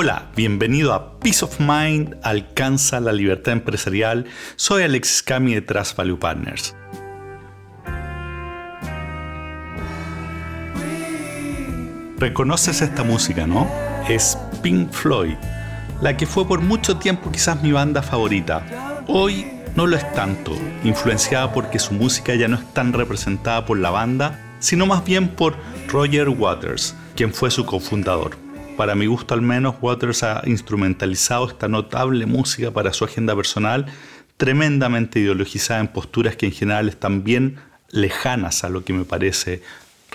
[0.00, 4.26] Hola, bienvenido a Peace of Mind, alcanza la libertad empresarial.
[4.54, 6.76] Soy Alexis Cami de Trust Value Partners.
[12.16, 13.68] Reconoces esta música, ¿no?
[14.08, 15.34] Es Pink Floyd,
[16.00, 19.02] la que fue por mucho tiempo quizás mi banda favorita.
[19.08, 23.80] Hoy no lo es tanto, influenciada porque su música ya no es tan representada por
[23.80, 25.56] la banda, sino más bien por
[25.88, 28.47] Roger Waters, quien fue su cofundador.
[28.78, 33.86] Para mi gusto al menos, Waters ha instrumentalizado esta notable música para su agenda personal,
[34.36, 37.56] tremendamente ideologizada en posturas que en general están bien
[37.90, 39.62] lejanas a lo que me parece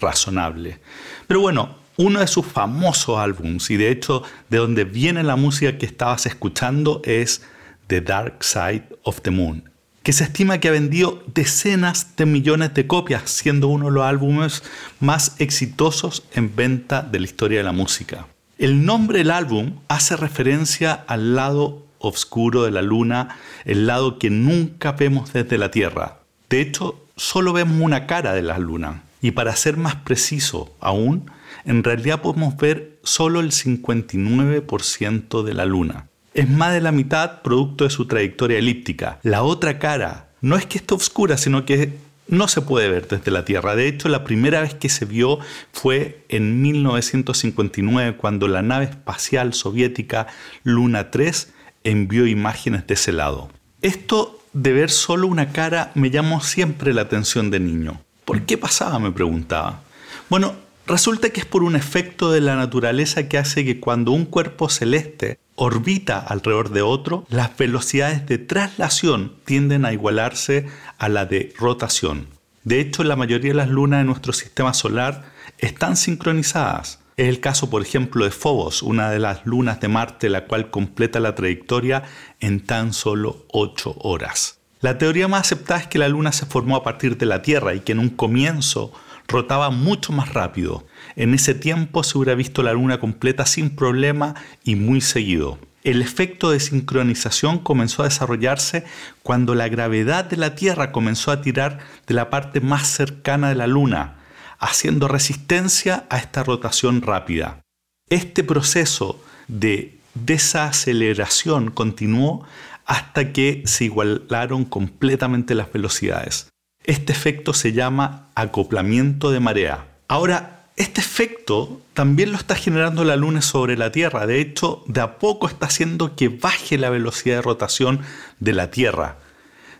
[0.00, 0.78] razonable.
[1.26, 5.76] Pero bueno, uno de sus famosos álbums, y de hecho de donde viene la música
[5.76, 7.42] que estabas escuchando, es
[7.88, 9.68] The Dark Side of the Moon,
[10.04, 14.04] que se estima que ha vendido decenas de millones de copias, siendo uno de los
[14.04, 14.62] álbumes
[15.00, 18.28] más exitosos en venta de la historia de la música.
[18.62, 24.30] El nombre del álbum hace referencia al lado oscuro de la luna, el lado que
[24.30, 26.20] nunca vemos desde la Tierra.
[26.48, 29.02] De hecho, solo vemos una cara de la luna.
[29.20, 31.28] Y para ser más preciso aún,
[31.64, 36.06] en realidad podemos ver solo el 59% de la Luna.
[36.32, 39.18] Es más de la mitad producto de su trayectoria elíptica.
[39.24, 43.30] La otra cara no es que esté oscura, sino que no se puede ver desde
[43.30, 43.76] la Tierra.
[43.76, 45.38] De hecho, la primera vez que se vio
[45.72, 50.26] fue en 1959, cuando la nave espacial soviética
[50.62, 51.52] Luna 3
[51.84, 53.50] envió imágenes de ese lado.
[53.82, 58.00] Esto de ver solo una cara me llamó siempre la atención de niño.
[58.24, 58.98] ¿Por qué pasaba?
[58.98, 59.82] me preguntaba.
[60.28, 60.54] Bueno,
[60.86, 64.68] Resulta que es por un efecto de la naturaleza que hace que cuando un cuerpo
[64.68, 70.66] celeste orbita alrededor de otro, las velocidades de traslación tienden a igualarse
[70.98, 72.26] a la de rotación.
[72.64, 75.24] De hecho, la mayoría de las lunas de nuestro sistema solar
[75.58, 76.98] están sincronizadas.
[77.16, 80.70] Es el caso, por ejemplo, de Phobos, una de las lunas de Marte, la cual
[80.70, 82.04] completa la trayectoria
[82.40, 84.58] en tan solo 8 horas.
[84.80, 87.74] La teoría más aceptada es que la luna se formó a partir de la Tierra
[87.74, 88.92] y que en un comienzo
[89.32, 90.86] rotaba mucho más rápido.
[91.16, 95.58] En ese tiempo se hubiera visto la luna completa sin problema y muy seguido.
[95.82, 98.84] El efecto de sincronización comenzó a desarrollarse
[99.24, 103.56] cuando la gravedad de la Tierra comenzó a tirar de la parte más cercana de
[103.56, 104.18] la Luna,
[104.60, 107.62] haciendo resistencia a esta rotación rápida.
[108.08, 112.46] Este proceso de desaceleración continuó
[112.84, 116.51] hasta que se igualaron completamente las velocidades.
[116.84, 119.86] Este efecto se llama acoplamiento de marea.
[120.08, 124.26] Ahora, este efecto también lo está generando la Luna sobre la Tierra.
[124.26, 128.00] De hecho, de a poco está haciendo que baje la velocidad de rotación
[128.40, 129.18] de la Tierra.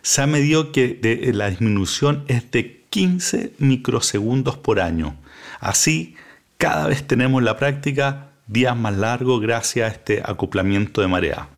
[0.01, 5.15] Se ha medido que la disminución es de 15 microsegundos por año.
[5.59, 6.15] Así,
[6.57, 11.49] cada vez tenemos la práctica días más largos gracias a este acoplamiento de marea.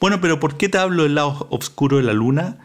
[0.00, 2.58] Bueno, pero ¿por qué te hablo del lado oscuro de la luna?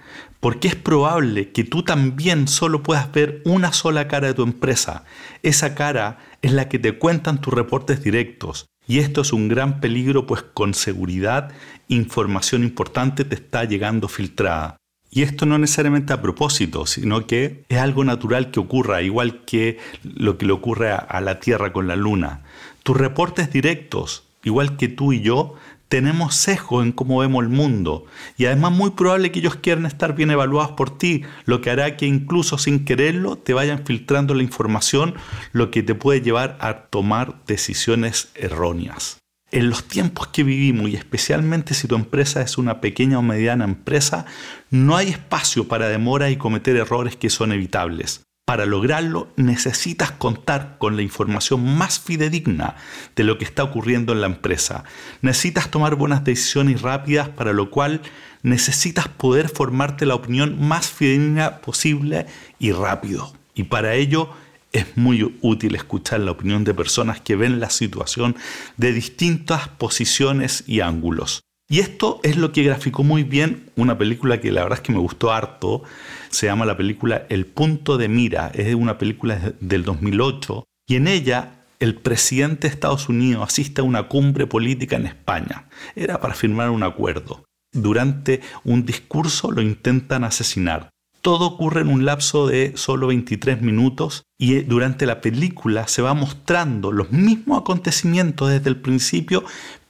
[0.43, 5.05] Porque es probable que tú también solo puedas ver una sola cara de tu empresa.
[5.41, 8.65] Esa cara es la que te cuentan tus reportes directos.
[8.85, 11.53] Y esto es un gran peligro, pues con seguridad
[11.87, 14.75] información importante te está llegando filtrada.
[15.09, 19.77] Y esto no necesariamente a propósito, sino que es algo natural que ocurra, igual que
[20.03, 22.43] lo que le ocurre a, la Tierra con la Luna.
[22.83, 25.55] Tus reportes directos, igual que tú y yo,
[25.88, 28.05] tenemos sesgo en cómo vemos el mundo
[28.38, 31.97] y además muy probable que ellos quieran estar bien evaluados por ti, lo que hará
[31.97, 35.16] que incluso sin quererlo te vayan filtrando la información,
[35.51, 39.17] lo que te puede llevar a tomar decisiones erróneas.
[39.51, 43.66] En los tiempos que vivimos y especialmente si tu empresa es una pequeña o mediana
[43.66, 44.25] empresa,
[44.72, 48.23] no hay espacio para demora y cometer errores que son evitables.
[48.45, 52.75] Para lograrlo necesitas contar con la información más fidedigna
[53.15, 54.83] de lo que está ocurriendo en la empresa.
[55.21, 58.01] Necesitas tomar buenas decisiones rápidas, para lo cual
[58.41, 62.25] necesitas poder formarte la opinión más fidedigna posible
[62.59, 63.34] y rápido.
[63.55, 64.29] Y para ello
[64.73, 68.35] es muy útil escuchar la opinión de personas que ven la situación
[68.75, 71.43] de distintas posiciones y ángulos.
[71.73, 74.91] Y esto es lo que graficó muy bien una película que la verdad es que
[74.91, 75.81] me gustó harto.
[76.29, 78.52] Se llama la película El punto de mira.
[78.53, 83.85] Es una película del 2008 y en ella el presidente de Estados Unidos asiste a
[83.85, 85.67] una cumbre política en España.
[85.96, 87.43] Era para firmar un acuerdo.
[87.72, 90.91] Durante un discurso lo intentan asesinar.
[91.22, 96.14] Todo ocurre en un lapso de solo 23 minutos y durante la película se va
[96.14, 99.43] mostrando los mismos acontecimientos desde el principio,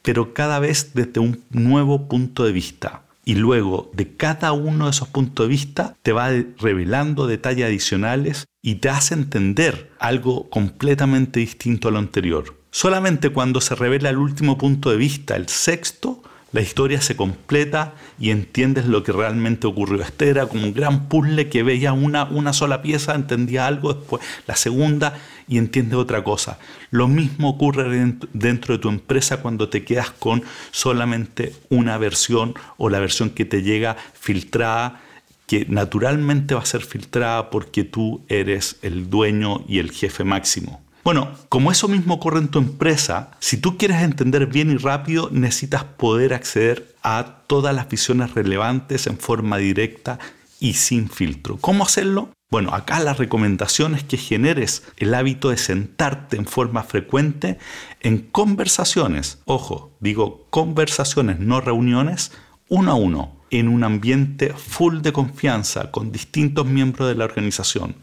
[0.03, 3.01] pero cada vez desde un nuevo punto de vista.
[3.25, 6.29] Y luego de cada uno de esos puntos de vista te va
[6.59, 12.57] revelando detalles adicionales y te hace entender algo completamente distinto a lo anterior.
[12.69, 16.21] Solamente cuando se revela el último punto de vista, el sexto,
[16.53, 20.01] la historia se completa y entiendes lo que realmente ocurrió.
[20.01, 24.21] Este era como un gran puzzle que veía una, una sola pieza, entendía algo, después
[24.47, 26.59] la segunda y entiendes otra cosa.
[26.91, 32.89] Lo mismo ocurre dentro de tu empresa cuando te quedas con solamente una versión o
[32.89, 35.01] la versión que te llega filtrada
[35.47, 40.81] que naturalmente va a ser filtrada porque tú eres el dueño y el jefe máximo.
[41.03, 45.29] Bueno, como eso mismo ocurre en tu empresa, si tú quieres entender bien y rápido,
[45.33, 50.17] necesitas poder acceder a todas las visiones relevantes en forma directa
[50.61, 51.57] y sin filtro.
[51.57, 52.29] ¿Cómo hacerlo?
[52.49, 57.57] Bueno, acá la recomendación es que generes el hábito de sentarte en forma frecuente
[57.99, 62.31] en conversaciones, ojo, digo conversaciones, no reuniones,
[62.69, 67.95] uno a uno, en un ambiente full de confianza con distintos miembros de la organización.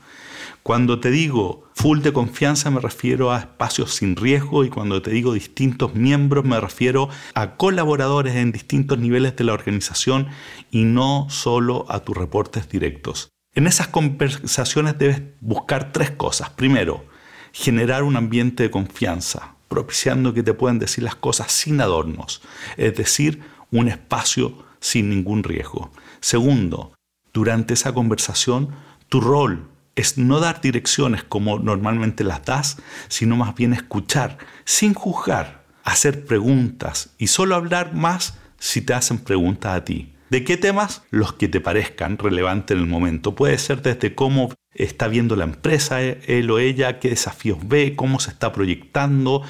[0.62, 5.10] Cuando te digo full de confianza me refiero a espacios sin riesgo y cuando te
[5.10, 10.28] digo distintos miembros me refiero a colaboradores en distintos niveles de la organización
[10.70, 13.30] y no solo a tus reportes directos.
[13.54, 16.50] En esas conversaciones debes buscar tres cosas.
[16.50, 17.04] Primero,
[17.52, 22.42] generar un ambiente de confianza, propiciando que te puedan decir las cosas sin adornos,
[22.76, 23.40] es decir,
[23.70, 25.90] un espacio sin ningún riesgo.
[26.20, 26.92] Segundo,
[27.32, 28.70] durante esa conversación,
[29.08, 32.78] tu rol es no dar direcciones como normalmente las das,
[33.08, 39.18] sino más bien escuchar, sin juzgar, hacer preguntas y solo hablar más si te hacen
[39.18, 40.14] preguntas a ti.
[40.30, 41.02] ¿De qué temas?
[41.10, 43.34] Los que te parezcan relevantes en el momento.
[43.34, 48.20] Puede ser desde cómo está viendo la empresa, él o ella, qué desafíos ve, cómo
[48.20, 49.42] se está proyectando,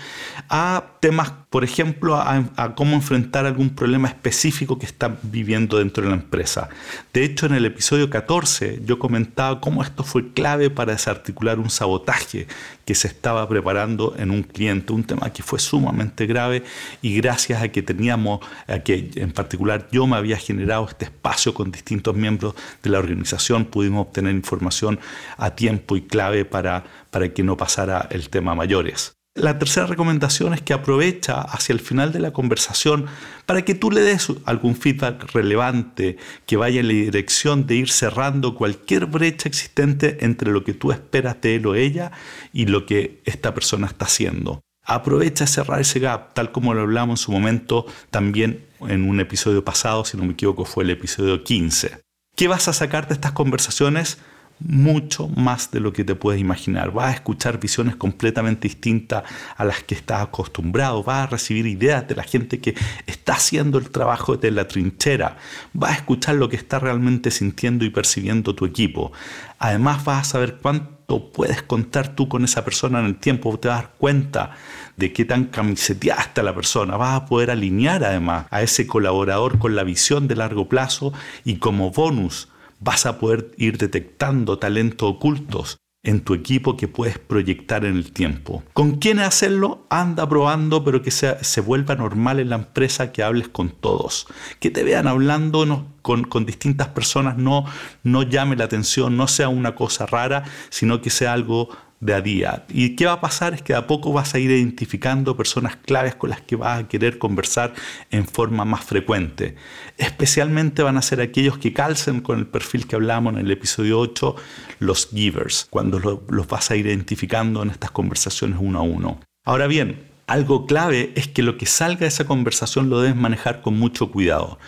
[0.48, 6.10] a temas, por ejemplo, a, cómo enfrentar algún problema específico que está viviendo dentro de
[6.10, 6.70] la empresa.
[7.12, 11.70] De hecho, en el episodio 14 yo comentaba cómo esto fue clave para desarticular un
[11.70, 12.46] sabotaje
[12.84, 16.64] que se estaba preparando en un cliente, un tema que fue sumamente grave
[17.02, 21.54] y gracias a que teníamos, a que en particular yo me había generado este espacio
[21.54, 24.98] con distintos miembros de la organización, pudimos obtener información
[25.36, 29.14] a tiempo y clave para, para que no pasara el tema mayores.
[29.36, 33.06] La tercera recomendación es que aprovecha hacia el final de la conversación
[33.46, 36.16] para que tú le des algún feedback relevante
[36.46, 40.90] que vaya en la dirección de ir cerrando cualquier brecha existente entre lo que tú
[40.90, 42.10] esperas de él o ella
[42.52, 44.62] y lo que esta persona está haciendo.
[44.84, 49.64] Aprovecha cerrar ese gap, tal como lo hablamos en su momento también en un episodio
[49.64, 52.00] pasado, si no me equivoco fue el episodio 15.
[52.34, 54.18] ¿Qué vas a sacar de estas conversaciones?
[54.60, 56.92] Mucho más de lo que te puedes imaginar.
[56.92, 59.24] Vas a escuchar visiones completamente distintas
[59.56, 61.02] a las que estás acostumbrado.
[61.02, 62.74] Vas a recibir ideas de la gente que
[63.06, 65.38] está haciendo el trabajo de la trinchera.
[65.72, 69.12] Vas a escuchar lo que está realmente sintiendo y percibiendo tu equipo.
[69.58, 73.58] Además vas a saber cuánto puedes contar tú con esa persona en el tiempo.
[73.58, 74.56] Te vas dar cuenta
[74.96, 76.96] de qué tan camiseteada está la persona.
[76.96, 81.12] Vas a poder alinear además a ese colaborador con la visión de largo plazo
[81.44, 82.48] y como bonus
[82.80, 88.12] vas a poder ir detectando talentos ocultos en tu equipo que puedes proyectar en el
[88.12, 88.62] tiempo.
[88.72, 89.86] ¿Con quién hacerlo?
[89.90, 94.26] Anda probando, pero que sea, se vuelva normal en la empresa que hables con todos.
[94.60, 97.66] Que te vean hablando con, con, distintas personas, no,
[98.02, 101.68] no llame la atención, no sea una cosa rara, sino que sea algo
[102.00, 102.64] de a día.
[102.70, 103.52] ¿Y qué va a pasar?
[103.52, 106.88] Es que a poco vas a ir identificando personas claves con las que vas a
[106.88, 107.74] querer conversar
[108.10, 109.54] en forma más frecuente.
[109.98, 114.00] Especialmente van a ser aquellos que calcen con el perfil que hablamos en el episodio
[114.00, 114.34] 8,
[114.78, 119.20] los givers, cuando los vas a ir identificando en estas conversaciones uno a uno.
[119.44, 123.60] Ahora bien, algo clave es que lo que salga de esa conversación lo debes manejar
[123.62, 124.58] con mucho cuidado.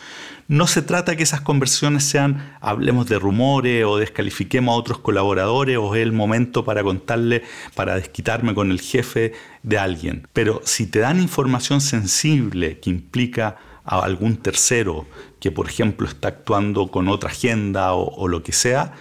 [0.48, 5.78] No se trata que esas conversaciones sean, hablemos de rumores o descalifiquemos a otros colaboradores
[5.78, 7.42] o es el momento para contarle,
[7.74, 9.32] para desquitarme con el jefe
[9.62, 10.28] de alguien.
[10.32, 15.06] Pero si te dan información sensible que implica a algún tercero
[15.40, 18.94] que, por ejemplo, está actuando con otra agenda o, o lo que sea,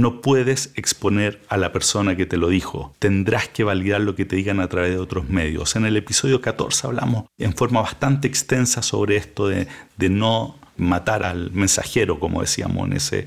[0.00, 2.94] no puedes exponer a la persona que te lo dijo.
[2.98, 5.76] Tendrás que validar lo que te digan a través de otros medios.
[5.76, 11.24] En el episodio 14 hablamos en forma bastante extensa sobre esto de, de no matar
[11.24, 13.26] al mensajero, como decíamos en ese,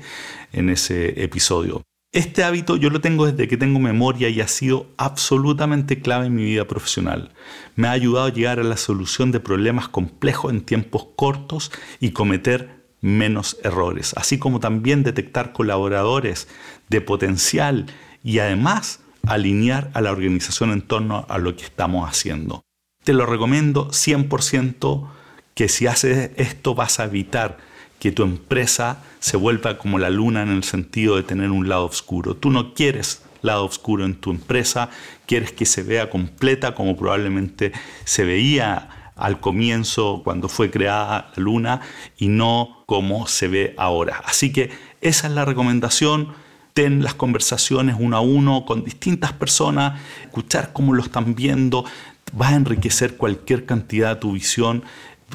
[0.52, 1.82] en ese episodio.
[2.12, 6.34] Este hábito yo lo tengo desde que tengo memoria y ha sido absolutamente clave en
[6.34, 7.32] mi vida profesional.
[7.74, 12.10] Me ha ayudado a llegar a la solución de problemas complejos en tiempos cortos y
[12.10, 16.48] cometer menos errores, así como también detectar colaboradores
[16.88, 17.86] de potencial
[18.24, 22.62] y además alinear a la organización en torno a lo que estamos haciendo.
[23.04, 25.08] Te lo recomiendo 100%
[25.54, 27.58] que si haces esto vas a evitar
[27.98, 31.84] que tu empresa se vuelva como la luna en el sentido de tener un lado
[31.84, 32.36] oscuro.
[32.36, 34.88] Tú no quieres lado oscuro en tu empresa,
[35.26, 37.72] quieres que se vea completa como probablemente
[38.04, 41.80] se veía al comienzo cuando fue creada la luna
[42.18, 44.22] y no como se ve ahora.
[44.24, 46.34] Así que esa es la recomendación.
[46.74, 51.84] Ten las conversaciones uno a uno con distintas personas, escuchar cómo lo están viendo,
[52.40, 54.82] va a enriquecer cualquier cantidad de tu visión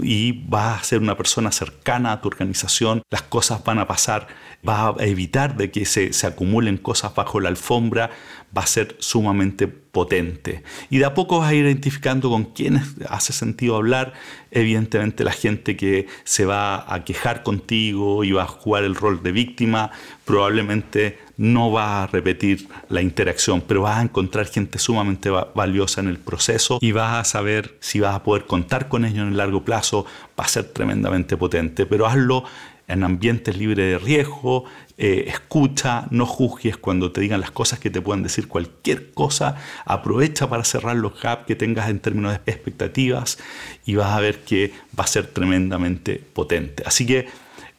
[0.02, 4.28] y vas a ser una persona cercana a tu organización, las cosas van a pasar,
[4.68, 8.10] va a evitar de que se, se, acumulen cosas bajo la alfombra,
[8.56, 10.64] va a ser sumamente potente.
[10.90, 14.14] Y de a poco vas a ir identificando con quiénes hace sentido hablar,
[14.52, 19.24] evidentemente la gente que se va a quejar contigo y va a jugar el rol
[19.24, 19.92] de víctima,
[20.26, 26.08] probablemente no va a repetir la interacción, pero vas a encontrar gente sumamente valiosa en
[26.08, 29.38] el proceso y vas a saber si vas a poder contar con ellos en el
[29.38, 30.06] largo plazo,
[30.40, 32.44] va a ser tremendamente potente, pero hazlo
[32.88, 34.64] en ambientes libres de riesgo,
[34.98, 39.58] eh, escucha, no juzgues cuando te digan las cosas que te puedan decir cualquier cosa,
[39.86, 43.38] aprovecha para cerrar los gaps que tengas en términos de expectativas
[43.86, 46.84] y vas a ver que va a ser tremendamente potente.
[46.86, 47.28] Así que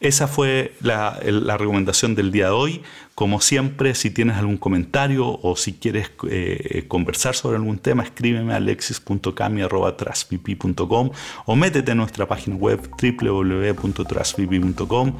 [0.00, 1.18] esa fue la,
[1.58, 2.82] recomendación del día de hoy.
[3.16, 8.52] Como siempre, si tienes algún comentario o si quieres eh, conversar sobre algún tema, escríbeme
[8.52, 11.10] a alexis.cami.com
[11.46, 15.12] o métete en nuestra página web www.trasvp.com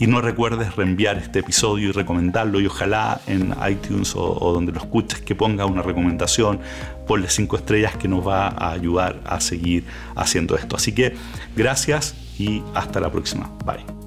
[0.00, 4.78] y no recuerdes reenviar este episodio y recomendarlo y ojalá en iTunes o, donde lo
[4.78, 6.60] escuches que ponga una recomendación,
[7.06, 9.84] ponle cinco estrellas que nos va a ayudar a seguir
[10.16, 10.76] haciendo esto.
[10.76, 11.14] Así que
[11.54, 13.50] gracias y hasta la próxima.
[13.66, 14.03] Bye.